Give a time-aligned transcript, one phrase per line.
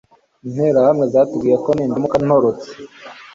[0.47, 2.69] Interahamwe zatubwiye ko nindamuka ntorotse